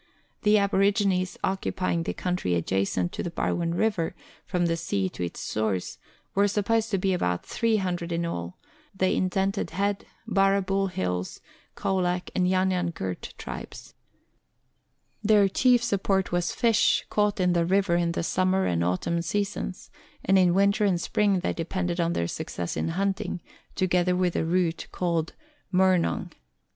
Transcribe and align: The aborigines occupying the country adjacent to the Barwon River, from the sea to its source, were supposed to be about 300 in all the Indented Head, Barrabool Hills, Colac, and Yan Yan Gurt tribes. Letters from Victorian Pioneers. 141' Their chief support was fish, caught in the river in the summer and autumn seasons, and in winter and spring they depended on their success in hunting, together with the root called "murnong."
The 0.41 0.57
aborigines 0.57 1.37
occupying 1.43 2.01
the 2.01 2.13
country 2.15 2.55
adjacent 2.55 3.11
to 3.11 3.21
the 3.21 3.29
Barwon 3.29 3.75
River, 3.75 4.15
from 4.47 4.65
the 4.65 4.75
sea 4.75 5.09
to 5.09 5.21
its 5.23 5.39
source, 5.41 5.99
were 6.33 6.47
supposed 6.47 6.89
to 6.89 6.97
be 6.97 7.13
about 7.13 7.45
300 7.45 8.11
in 8.11 8.25
all 8.25 8.57
the 8.95 9.13
Indented 9.13 9.69
Head, 9.69 10.07
Barrabool 10.27 10.89
Hills, 10.89 11.39
Colac, 11.75 12.31
and 12.33 12.47
Yan 12.49 12.71
Yan 12.71 12.89
Gurt 12.89 13.35
tribes. 13.37 13.93
Letters 15.23 15.39
from 15.39 15.43
Victorian 15.43 15.51
Pioneers. 15.53 15.91
141' 16.25 16.29
Their 16.31 16.31
chief 16.31 16.31
support 16.31 16.31
was 16.31 16.51
fish, 16.51 17.05
caught 17.11 17.39
in 17.39 17.53
the 17.53 17.65
river 17.67 17.95
in 17.95 18.13
the 18.13 18.23
summer 18.23 18.65
and 18.65 18.83
autumn 18.83 19.21
seasons, 19.21 19.91
and 20.25 20.39
in 20.39 20.55
winter 20.55 20.83
and 20.83 20.99
spring 20.99 21.41
they 21.41 21.53
depended 21.53 21.99
on 21.99 22.13
their 22.13 22.27
success 22.27 22.75
in 22.75 22.87
hunting, 22.97 23.39
together 23.75 24.15
with 24.15 24.33
the 24.33 24.45
root 24.45 24.87
called 24.91 25.33
"murnong." 25.71 26.31